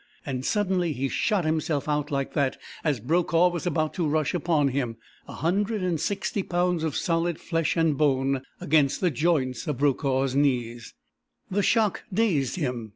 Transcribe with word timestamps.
And 0.25 0.43
suddenly 0.43 0.93
he 0.93 1.09
shot 1.09 1.45
himself 1.45 1.87
out 1.87 2.09
like 2.09 2.33
that, 2.33 2.57
as 2.83 2.99
Brokaw 2.99 3.49
was 3.49 3.67
about 3.67 3.93
to 3.93 4.07
rush 4.07 4.33
upon 4.33 4.69
him 4.69 4.97
a 5.27 5.33
hundred 5.33 5.83
and 5.83 6.01
sixty 6.01 6.41
pounds 6.41 6.83
of 6.83 6.95
solid 6.95 7.39
flesh 7.39 7.77
and 7.77 7.95
bone 7.95 8.41
against 8.59 8.99
the 8.99 9.11
joints 9.11 9.67
of 9.67 9.77
Brokaw's 9.77 10.33
knees! 10.35 10.95
The 11.51 11.61
shock 11.61 12.01
dazed 12.11 12.55
him. 12.55 12.89